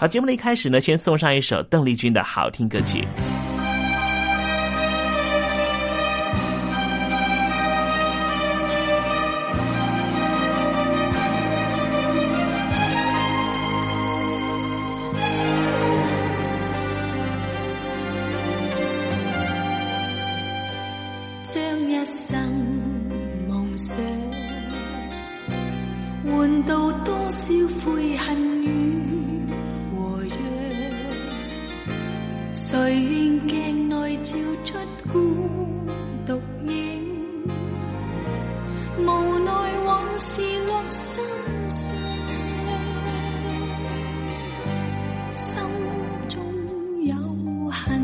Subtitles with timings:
[0.00, 3.04] 好，节目的一开始呢，先送上一首邓丽君的好听歌曲。
[21.42, 22.40] 将一生
[23.48, 23.96] 梦想，
[26.24, 27.52] 换到多少
[27.84, 29.37] 悔恨与。
[32.80, 34.78] 随愿镜内照出
[35.12, 35.18] 孤
[36.24, 37.02] 独影，
[39.00, 39.50] 无奈
[39.84, 41.20] 往事落心
[41.68, 41.92] 上，
[45.32, 45.58] 心
[46.28, 46.40] 中
[47.04, 47.16] 有
[47.68, 48.00] 恨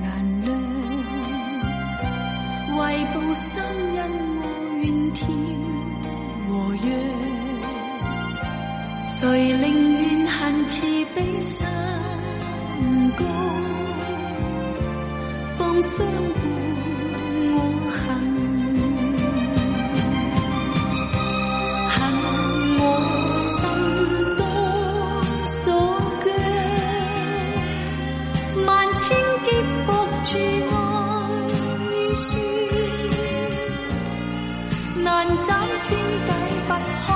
[0.00, 0.50] 难量，
[2.78, 2.80] 为
[3.12, 3.62] 报心
[3.98, 4.00] 恩
[4.40, 4.44] 我
[4.80, 5.20] 怨天
[6.48, 6.48] 和
[6.82, 6.88] 怨，
[9.04, 9.64] 谁令
[10.00, 10.80] 怨恨慈
[11.14, 11.66] 悲心
[13.18, 13.22] 高？
[35.06, 35.56] 难斩
[35.88, 36.32] 断解
[36.66, 36.74] 不
[37.06, 37.15] 开，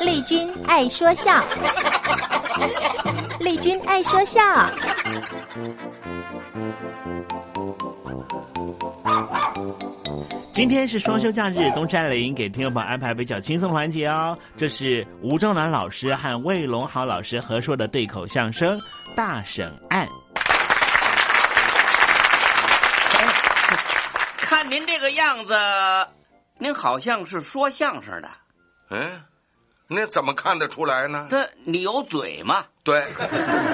[0.00, 1.44] 丽君爱说笑，
[3.40, 4.40] 丽君爱说笑。
[10.52, 14.38] 今天是双休假日，东山林给听众朋友安排比较轻松的环节哦。
[14.56, 18.78] 这是吴正南老师和魏龙豪老师合说的对口相声
[19.16, 20.06] 《大审案》。
[24.38, 25.56] 看您这个样子，
[26.58, 28.30] 您好像是说相声的。
[28.94, 29.22] 嗯，
[29.88, 31.26] 那怎么看得出来呢？
[31.28, 32.64] 这你有嘴吗？
[32.84, 33.04] 对，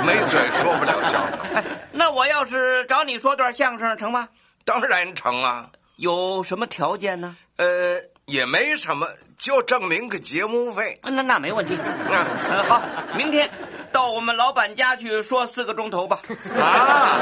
[0.07, 1.39] 没嘴说不了相声。
[1.55, 4.29] 哎，那我要是找你说段相声成吗？
[4.65, 5.71] 当然成啊。
[5.97, 7.37] 有什么条件呢？
[7.57, 10.95] 呃，也没什么，就证明个节目费。
[11.03, 11.77] 那那没问题。
[11.79, 12.83] 嗯，呃，好，
[13.15, 13.51] 明天
[13.93, 16.23] 到到我们老板家去说四个钟头吧。
[16.59, 17.21] 啊，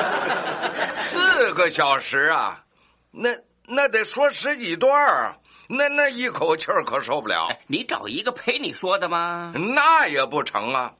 [1.00, 2.62] 四个小时啊，
[3.10, 3.30] 那
[3.66, 5.34] 那得说十几段儿，
[5.68, 7.48] 那那一口气儿可受不了。
[7.66, 9.52] 你找一个陪你说的吗？
[9.54, 10.94] 那也不成啊！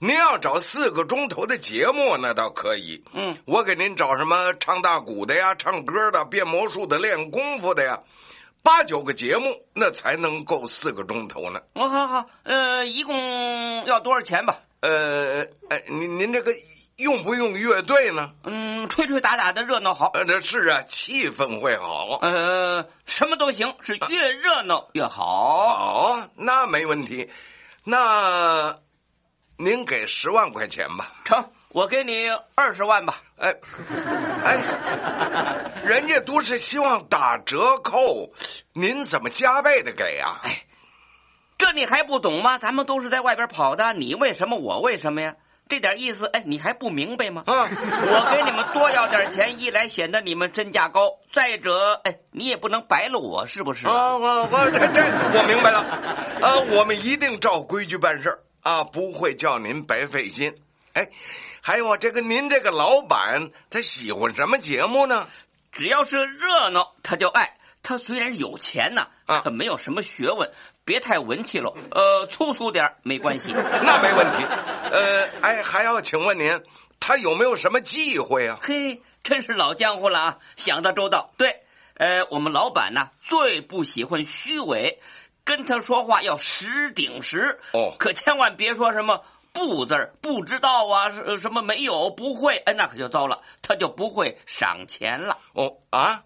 [0.00, 3.04] 您要找四个钟头的节目，那倒可以。
[3.12, 8.00] 嗯，我给您找什么唱大鼓的呀，唱歌的，变魔术的，练功夫的呀，
[8.62, 11.60] 八九个节目，那才能够四个钟头呢。
[11.74, 14.58] 哦，好好，呃，一共要多少钱吧？
[14.80, 16.52] 呃，哎，您您这个
[16.96, 18.30] 用不用乐队呢？
[18.44, 20.10] 嗯，吹吹打打的热闹好。
[20.14, 22.18] 呃，这是啊，气氛会好。
[22.22, 25.74] 呃，什么都行，是越热闹越好。
[25.74, 27.28] 好，那没问题。
[27.82, 28.76] 那
[29.56, 31.12] 您给十万块钱吧。
[31.24, 33.22] 成，我给你二十万吧。
[33.38, 33.52] 哎，
[34.44, 38.32] 哎，人家都是希望打折扣，
[38.72, 40.40] 您怎么加倍的给啊？
[40.44, 40.64] 哎，
[41.58, 42.56] 这你还不懂吗？
[42.58, 45.34] 咱们都是在外边跑的，你为什么，我为什么呀？
[45.68, 47.42] 这点意思，哎，你还不明白吗？
[47.46, 53.88] 啊，我给你们多要点钱，一来显得你们身价高，再者，哎，你也不能白了我，是不是？
[53.88, 55.02] 啊，我我这这
[55.38, 55.78] 我明白了，
[56.42, 60.54] 啊，我们一定照规矩办事啊，不会叫您白费心。
[60.92, 61.08] 哎，
[61.60, 65.26] 还有啊，这个您这个老板他喜欢什么节目呢？
[65.72, 67.56] 只要是热闹，他就爱。
[67.82, 70.50] 他虽然有钱呐，啊，可没有什么学问，
[70.84, 71.74] 别太文气喽。
[71.90, 74.44] 呃，粗俗点没关系，那没问题。
[74.44, 76.62] 呃， 哎，还要请问您，
[77.00, 78.58] 他有没有什么忌讳啊？
[78.60, 81.32] 嘿，真是老江湖了啊，想得周到。
[81.38, 81.62] 对，
[81.94, 85.00] 呃，我们老板呢最不喜欢虚伪，
[85.44, 87.58] 跟他说话要实顶实。
[87.72, 89.22] 哦，可千万别说什么
[89.52, 95.38] 不字儿，不知道啊，什什么没有，不会，哎，那可就糟了，他就不会赏钱了。
[95.54, 96.24] 哦啊。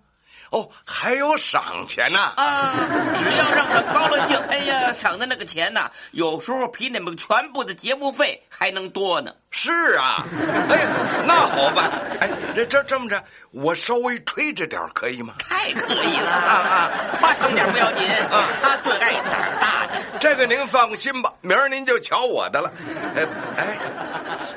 [0.50, 2.20] 哦，还有赏钱呢！
[2.36, 2.74] 啊，
[3.14, 9.32] 只要让他高了兴，哎呀，赏的那个钱呐，有时候比你们全部的节目费还能多呢。
[9.50, 10.26] 是啊，
[10.70, 10.86] 哎，
[11.26, 11.90] 那好办，
[12.20, 15.34] 哎，这这这么着，我稍微吹着点可以吗？
[15.38, 16.90] 太可以了啊啊！
[17.18, 20.02] 夸张点不要紧啊，他最爱胆大的。
[20.18, 22.72] 这个您放心吧，明儿您就瞧我的了。
[23.14, 23.26] 哎
[23.56, 23.78] 哎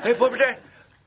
[0.04, 0.44] 哎，不不这。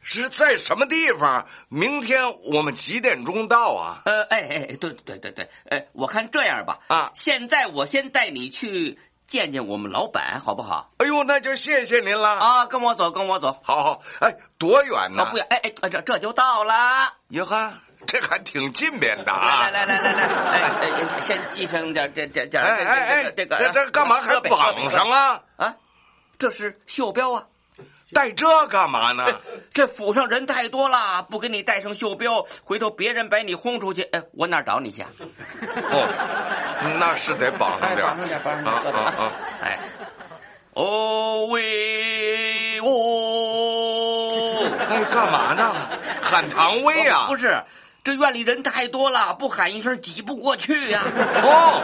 [0.08, 1.48] 是在什么地方？
[1.68, 4.04] 明天我们几点钟到啊？
[4.06, 10.92] 呃，哎哎，对对对对，哎，我看这样吧，啊，现在我先带你去见见我们老板，好不好？
[10.98, 12.66] 哎呦，那就谢谢您了啊！
[12.68, 13.60] 跟我走，跟我走。
[13.64, 15.26] 好好，哎，多远呢？
[15.32, 17.12] 不远，哎哎，这这就到了。
[17.30, 17.74] 哟呵，
[18.06, 19.72] 这还挺近边的啊！
[19.72, 25.42] 来来来来来，哎，先系上点这这这，哎哎哎，这个这这干嘛还绑上啊？
[25.58, 25.76] 啊，
[26.38, 27.46] 这是袖标啊。
[28.14, 29.26] 带这干嘛呢？
[29.74, 35.02] 这府上人太多了，不给你带上袖标，回头别人把你轰出去，哎，我哪找你去？
[35.02, 39.32] 哦，那是得绑上点，绑上点，绑上点啊啊！
[39.62, 39.80] 哎，
[40.74, 45.74] 哦喂哦， 哎，干嘛呢？
[46.22, 47.26] 喊唐威啊？
[47.28, 47.64] 不是，
[48.06, 51.02] 这院里人太多了，不喊一声挤不过去呀。
[51.42, 51.82] 哦。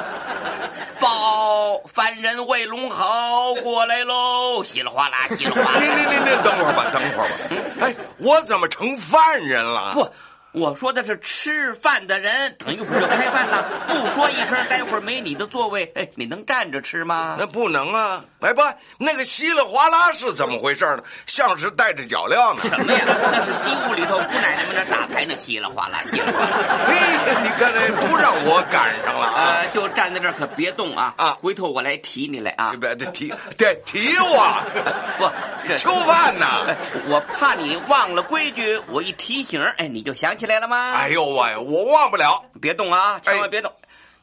[0.99, 4.63] 报犯人魏龙豪过来喽！
[4.63, 5.79] 稀里哗啦，稀里哗啦。
[5.79, 7.85] 您您您您等会儿吧，等会儿吧。
[7.87, 9.93] 哎，我怎么成犯人了？
[9.95, 10.07] 不，
[10.53, 13.85] 我说的是吃饭的人，等一会儿就开饭了。
[13.87, 17.37] 不说一声，待会儿没你的座位，哎，你能站着吃吗？
[17.39, 18.25] 那不能啊！
[18.41, 18.61] 哎不，
[18.97, 21.03] 那个稀里哗啦是怎么回事呢？
[21.25, 22.61] 像是带着脚镣呢。
[22.63, 22.99] 什么呀？
[23.31, 26.79] 那是西屋里头姑奶奶们那打牌呢，稀里哗啦，稀里哗啦。
[26.85, 26.95] 嘿，
[27.43, 29.55] 你看这都让我赶上了啊！
[29.61, 31.13] 呃，就站在这儿，可别动啊！
[31.15, 32.73] 啊，回头我来提你来啊！
[32.77, 34.61] 别得提，得提我！
[35.17, 36.65] 不，囚犯呐！
[37.07, 40.93] 我怕你忘了规矩，我一提醒，哎，你就想起来了吗？
[40.93, 42.43] 哎呦喂，我忘不了！
[42.61, 43.73] 别动啊，千万别动！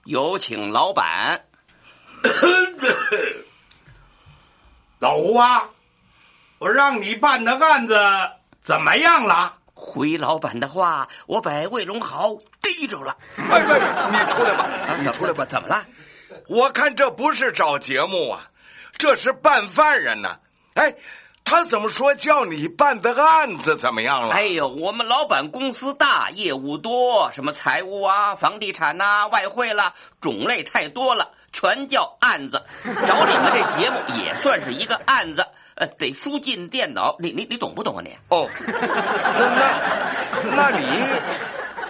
[0.04, 1.44] 有请老板。
[4.98, 5.68] 老吴啊，
[6.58, 7.96] 我让你办的案子
[8.62, 9.54] 怎么样了？
[9.75, 13.16] 回老板的话，我把魏龙豪逮着了。
[13.37, 15.44] 哎哎，你出来吧，你出来吧。
[15.44, 15.87] 怎么了？
[16.48, 18.50] 我看这不是找节目啊，
[18.96, 20.38] 这是办犯人呢。
[20.75, 20.94] 哎，
[21.48, 24.34] 他怎么说叫你办的案子怎么样了？
[24.34, 32.62] 哎呦，我们老板公司大，业务多，什么财务啊、房地产呐、外汇啦，种类太多了，全叫案子。
[32.84, 35.46] 找你们这节目也算是一个案子。
[35.76, 38.14] 呃，得输进电脑，你你你懂不懂啊你？
[38.28, 38.46] 哦，
[40.44, 40.86] 那那你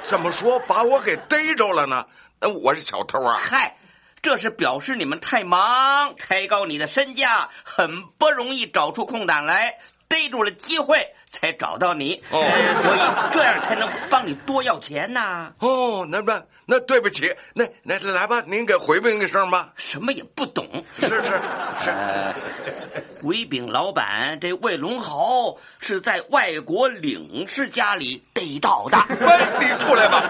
[0.03, 2.05] 怎么说把我给逮着了呢？
[2.39, 3.37] 呃，我是小偷啊！
[3.37, 3.77] 嗨，
[4.23, 12.23] 这是表示你们太忙，抬高你的身价，很不容易找出空档来，逮住了机会才找到你。
[12.31, 12.41] 哦，
[12.83, 15.53] 所以这样才能帮你多要钱呐。
[15.61, 19.73] 哦，那那那对不起，那那来吧，您给回禀一声吧。
[19.77, 21.91] 什么也不懂，是是是。
[21.91, 22.35] 呃，
[23.23, 28.99] 回禀老板，这魏龙豪是在外国领事家里逮到的。
[29.09, 30.23] 喂，你出来吧。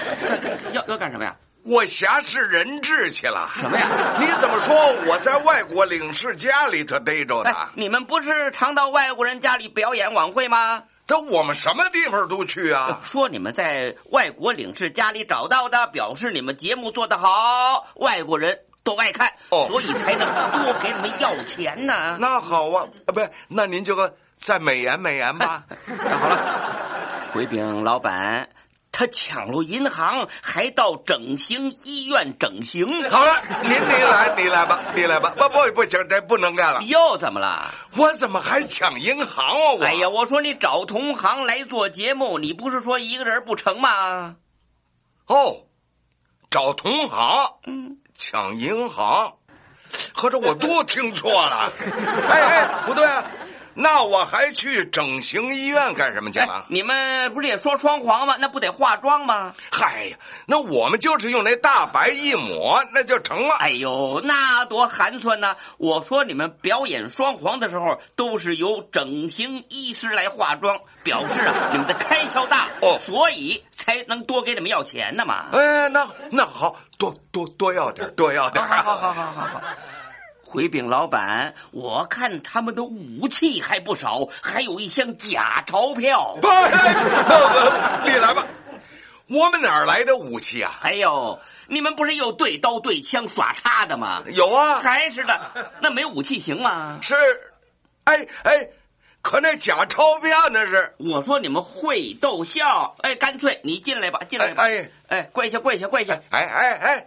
[0.72, 1.36] 要要干什么呀？
[1.64, 3.50] 我挟持人质去了。
[3.54, 4.16] 什么呀？
[4.18, 4.74] 你怎么说
[5.06, 7.54] 我在外国领事家里头逮着的？
[7.74, 10.82] 你们不是常到外国人家里表演晚会吗？
[11.06, 13.00] 这我们什么地方都去啊！
[13.02, 22.16] 说你们在外国领事家里找到的，表示你们节目做得好，外国人都爱看，哦、所以才能多给你们要钱呢。
[22.20, 23.96] 那好啊，啊，不是，那您就
[24.36, 25.64] 再美言美言吧。
[25.86, 26.38] 那 好了，
[27.32, 28.48] 回禀老板。
[29.00, 32.86] 他抢了银行，还到整形医院整形。
[33.08, 35.32] 好了，您您来，你来吧，你来吧。
[35.38, 36.80] 不不不行，这不能干了。
[36.82, 37.74] 又怎么了？
[37.96, 39.72] 我怎么还抢银行啊？
[39.78, 44.36] 我哎呀，我说你找同行来做节目，你不是说一个人不成吗？
[45.24, 45.62] 哦，
[46.50, 49.32] 找同行，嗯，抢银行，
[50.12, 51.72] 合着我都听错了。
[52.28, 53.24] 哎哎，不对啊。
[53.74, 56.46] 那我还去整形医院干什么去了？
[56.46, 58.36] 哎、你们不是也说双簧吗？
[58.38, 59.54] 那不得化妆吗？
[59.70, 63.54] 嗨呀，那我们就是用那大白一抹，那就成了。
[63.56, 65.56] 哎呦，那多寒酸呐！
[65.78, 75.46] 我说你们表演双簧的时候，都是由整形医师来化妆，表示啊 你们的开销大，哦，所以才能多给你们要钱的嘛。
[75.52, 78.66] 哎，那那好多多多要点，多要点。
[78.66, 79.62] 好好好好好好。
[80.50, 86.36] 回禀老板，我看他们的武器还不少，还有一箱假钞票。
[86.42, 88.44] 不，你来吧，
[89.28, 90.76] 我们哪儿来的武器啊？
[90.82, 91.38] 哎呦，
[91.68, 94.24] 你们不是有对刀对枪耍叉的吗？
[94.26, 96.98] 有啊，还是的，那没武器行吗？
[97.00, 97.14] 是，
[98.02, 98.70] 哎哎，
[99.22, 100.96] 可那假钞票那是。
[100.98, 104.64] 我说你们会逗笑，哎，干脆你进来吧，进来吧。
[104.64, 106.20] 哎哎，跪下跪下跪下。
[106.30, 107.06] 哎哎哎，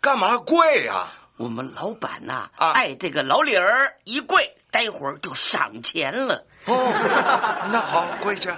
[0.00, 1.12] 干嘛跪呀、啊？
[1.36, 6.46] 我们老板呐、啊，爱这个老李儿一跪，待会儿就赏钱了。
[6.66, 6.92] 哦，
[7.72, 8.56] 那好，跪下。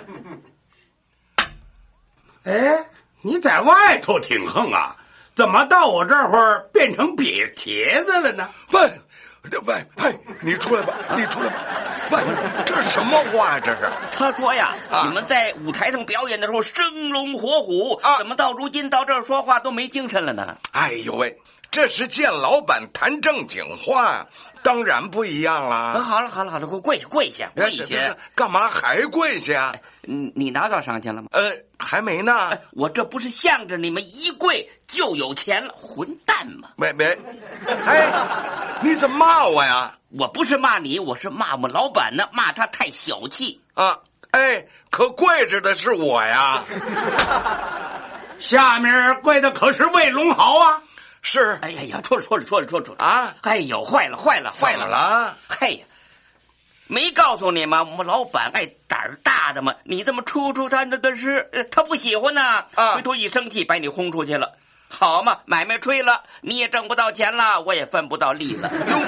[2.45, 2.87] 哎，
[3.23, 4.97] 你在外头挺横啊，
[5.35, 8.51] 怎么到我这会儿变成瘪茄子了呢？
[8.73, 8.93] 喂，
[9.65, 11.57] 喂，哎，你出来吧，你出来吧。
[12.11, 12.23] 喂，
[12.67, 13.61] 这是什么话呀？
[13.65, 13.91] 这是？
[14.13, 20.59] 他说呀，啊、你们在舞台上表演的时候生龙活虎，啊、怎么到如今到这儿说话都没精神了呢？
[20.73, 21.41] 哎呦喂！
[21.77, 24.29] 这是见老板谈正经话，
[24.63, 25.93] 当然不一样啦。
[25.93, 28.17] 啊、好了好了好了，给我跪下跪下跪下！
[28.35, 29.77] 干嘛还跪下？
[30.01, 31.29] 你你拿到赏钱了吗？
[31.33, 32.63] 呃，还没呢、哎。
[32.73, 36.71] 我这不是向着你们一跪就有钱了，混蛋吗！
[36.79, 37.15] 没没，
[37.67, 38.11] 哎，
[38.81, 39.99] 你怎么骂我呀？
[40.19, 43.99] 我不是骂你，我是骂我们老板呢，骂他太小气啊！
[44.31, 46.65] 哎，可跪着的是我呀。
[48.39, 50.83] 下面跪的可是魏龙豪啊！
[51.29, 53.35] 是，哎呀呀，错了错了错了错了啊！
[53.43, 55.37] 哎呦，坏了坏了坏了了！
[55.49, 55.85] 嘿呀，
[56.87, 57.83] 没告诉你吗？
[57.83, 62.65] 我们老板爱胆儿大的嘛，你这么出出他那个是，呃他不喜欢呢。
[62.77, 64.53] 啊，回头一生气把你轰出去了，
[64.89, 68.71] 好嘛，买卖吹了，你也挣不到钱了，我也分不到利了。
[68.73, 69.01] 哟，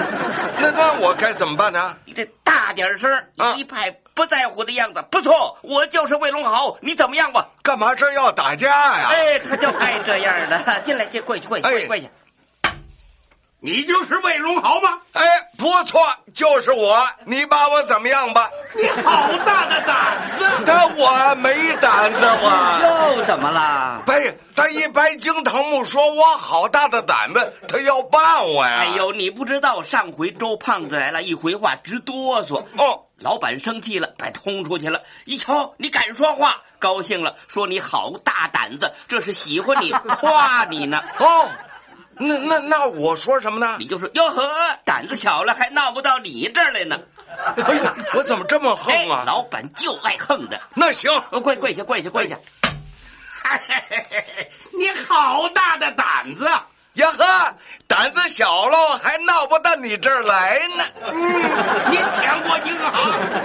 [0.59, 1.95] 那那我该怎么办呢？
[2.03, 5.01] 你这大点声，啊、一派不在乎的样子。
[5.09, 7.47] 不错，我就是魏龙豪，你怎么样吧？
[7.63, 9.07] 干嘛这要打架呀？
[9.09, 10.81] 哎，他就爱这样的。
[10.83, 12.07] 进来，进跪去，跪去，跪下，跪下。
[13.61, 14.99] 你就是魏荣豪吗？
[15.11, 15.21] 哎，
[15.57, 16.01] 不错，
[16.33, 17.05] 就是我。
[17.25, 18.49] 你把我怎么样吧？
[18.73, 20.45] 你好大的胆子！
[20.65, 24.01] 但我没胆子，我又怎么了？
[24.05, 28.77] 白他一白惊堂木说我好大的胆子，他要办我呀！
[28.79, 32.63] 哎呦，你不知道，上回周胖子来了，一回话直哆嗦。
[32.77, 35.01] 哦，老板生气了，把他轰出去了。
[35.25, 39.91] 一瞧，你敢说话，高兴了，说你好大胆子，这是喜欢你，
[40.21, 41.03] 夸你呢。
[41.19, 41.49] 哦。
[42.19, 43.77] 那那那我说什么呢？
[43.79, 44.43] 你就说哟呵，
[44.83, 46.99] 胆子小了还闹不到你这儿来呢。
[47.55, 49.19] 哎呀，我怎么这么横啊？
[49.21, 50.59] 哎、老板就爱横的。
[50.73, 51.09] 那行，
[51.41, 52.37] 跪跪下，跪下，跪下。
[54.77, 56.45] 你好大的胆子
[56.93, 57.55] 呀呵！
[57.87, 60.83] 胆子小喽，还闹不到你这儿来呢。
[61.05, 62.91] 嗯，你抢过银行？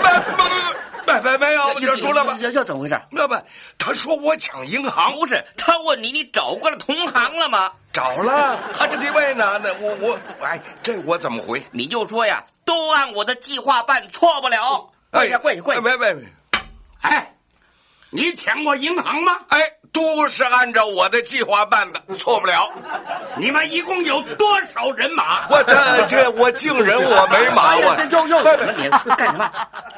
[0.02, 2.36] 不不不，没没没有，就出来吧。
[2.40, 3.00] 这这怎么回事？
[3.10, 3.36] 那不，
[3.78, 7.70] 他说我抢银行，不是他问你，你找过了同行了吗？
[7.94, 9.60] 找了，他这几位呢？
[9.62, 11.64] 那我我哎，这我怎么回？
[11.70, 14.90] 你就说呀，都按我的计划办，错不了。
[15.12, 15.80] 哎呀，跪下，跪下！
[15.80, 16.24] 别别别！
[17.02, 17.32] 哎，
[18.10, 19.38] 你抢过银行吗？
[19.48, 19.60] 哎，
[19.92, 22.68] 都是按照我的计划办的，错不了。
[23.36, 25.48] 你们一共有多少人马？
[25.48, 29.48] 我这这我敬人我没马，我又又怎么你干什么？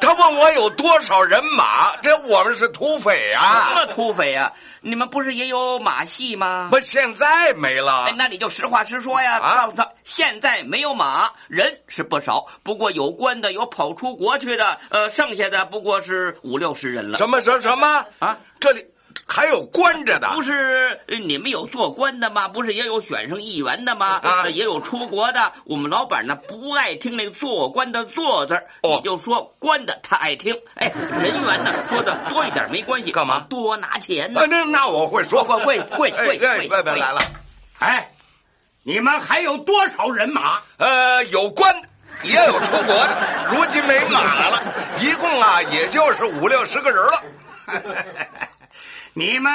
[0.07, 3.73] 他问我有多少人马，这我们是土匪什啊！
[3.75, 4.53] 么土匪啊？
[4.81, 6.69] 你们不是也有马戏吗？
[6.71, 8.15] 不，现在没了哎，。
[8.17, 17.19] 那你就实话实说呀，啊告诉他现在没有马，人是不少，不过有关的有跑出国去的，呃，剩下的不过是五六十人了。
[17.19, 18.39] 什么什么什么啊？
[18.61, 18.87] 这里
[19.27, 20.29] 还有关着的？
[20.35, 22.49] 不是呃你们有做官的吗？
[22.49, 24.21] 不是也有选上议员的吗？
[24.23, 25.53] 啊呃也有出国的。
[25.65, 30.61] 我们老板呢不爱听那个做官的“做”字儿，哦你就说官的他爱听。
[30.75, 34.47] 哎，人员呢说的多一点没关系，干嘛多拿钱呢啊，？
[34.51, 35.45] 那那我会说。
[35.45, 37.21] 跪跪跪哎跪哎，跪别别来了。
[37.79, 38.11] 哎，
[38.83, 40.61] 你们还有多少人马？
[40.79, 41.75] 呃，有官，
[42.23, 44.63] 也有出国的， 如今没马了，
[45.01, 47.23] 一共啊，也就是五六十个人了。
[49.19, 49.51] 你们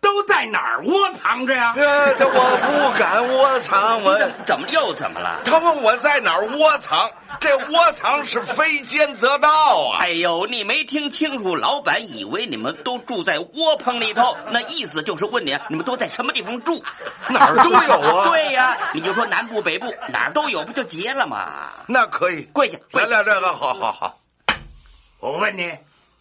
[0.00, 1.74] 都在哪儿窝藏着呀？
[1.76, 5.42] 呃，这我不敢窝藏，我怎么又怎么了？
[5.44, 9.98] 他问我在哪儿窝藏，这窝藏是非奸则盗啊！
[10.00, 16.82] 哎呦，你没听清楚，老板以为你们都住在窝棚里头，那意思就是问你，你们都在什么地方住？
[17.28, 21.70] 哪儿都有啊 对呀、你就说南部、北部哪儿都有，不就结了吗？
[21.86, 23.08] 那可以，跪下，跪下！
[23.10, 24.18] 来来，这个好好好。
[25.20, 25.70] 我问你，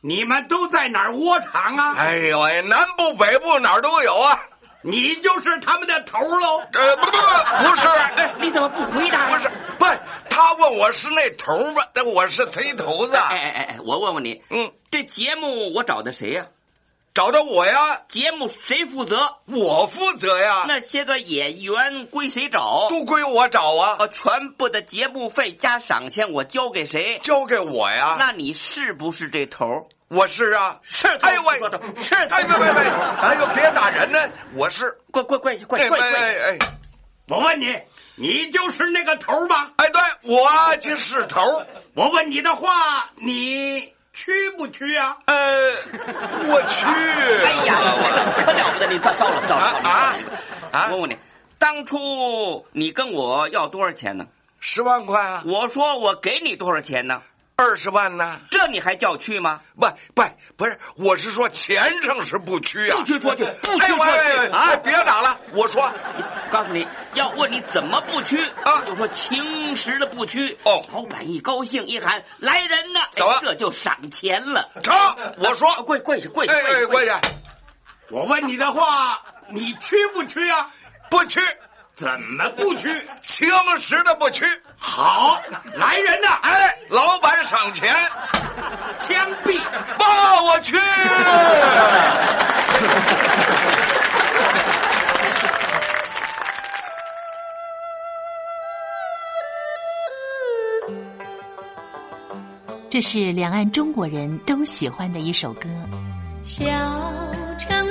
[0.02, 1.94] 你们都在哪儿窝藏啊？
[1.96, 4.40] 哎呦喂，南部北部哪儿都有啊！
[4.84, 6.58] 你就是他们的头喽？
[6.74, 7.88] 呃，不不不，不是，
[8.18, 9.38] 哎，你怎么不回答呀？
[9.38, 9.86] 不是，不，
[10.28, 11.84] 他问我是那头儿吧？
[11.94, 13.16] 那我是贼头子。
[13.16, 16.48] 哎哎哎哎，我问问你，嗯，这节目我找的谁呀、
[17.14, 19.36] 找到我呀，节目谁负责？
[19.46, 22.88] 我负责呀，那些个演员归谁找？
[22.90, 27.20] 都归我找啊，呃，全部的节目费加赏钱我交给谁？
[27.22, 28.16] 交给我呀。
[28.18, 29.86] 那你是不是这头儿？
[30.08, 36.00] 我是啊，是头哎呦喂说的是哎别别别，哎呦别打人呢，我是，跪跪跪跪哎跪跪！
[36.00, 36.58] 哎哎，
[37.28, 37.78] 我问你，
[38.16, 39.74] 你就是那个头吧？
[39.76, 41.68] 哎，对我就是头儿。
[41.94, 45.18] 我问你的话，你去不去啊？
[45.26, 45.72] 呃，
[46.48, 46.86] 我去。
[46.86, 47.82] 哎呀，
[48.46, 48.88] 可了不得！
[48.88, 50.16] 你糟糟了糟了糟了啊
[50.72, 50.88] 啊！
[50.92, 51.18] 问问你，
[51.58, 54.26] 当初你跟我要多少钱呢？
[54.60, 57.22] 十万块啊，我说我给你多少钱呢？
[57.62, 58.40] 二十万呢？
[58.50, 59.62] 这你还叫去吗？
[59.80, 60.24] 不不
[60.58, 64.76] 不是，我是说钱上是不屈啊，不去说去，不哎去说喂喂去啊！
[64.78, 65.94] 别打了，我说
[66.50, 70.58] 告诉你要问你怎么不屈啊就说情实的不屈。
[70.64, 74.70] 哦老板一高兴一喊来人呐，走这就赏钱了。
[74.82, 74.96] 成，
[75.38, 77.22] 我说跪跪下跪下跪跪下，
[78.10, 80.72] 我问你的话，你去不去啊？
[81.12, 81.40] 不屈，
[82.02, 82.90] 怎么不去？
[83.22, 83.48] 情
[83.80, 84.44] 实的不屈。
[84.76, 85.40] 好，
[85.76, 86.30] 来人呐！
[86.42, 87.94] 哎，老板赏钱，
[88.98, 89.62] 枪毙！
[90.00, 90.76] 爸，我去。
[102.90, 105.70] 这是两岸中国人都喜欢的一首歌。
[106.44, 106.66] 小
[107.60, 107.91] 城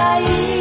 [0.00, 0.59] 在意。